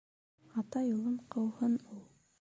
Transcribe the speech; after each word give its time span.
Ата 0.61 0.81
юлын 0.95 1.19
ҡыуһын 1.37 1.81
ул. 1.97 2.05